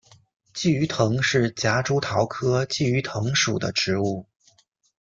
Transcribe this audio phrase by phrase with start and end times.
[0.51, 4.25] 鲫鱼藤是夹竹桃科鲫鱼藤属的植物。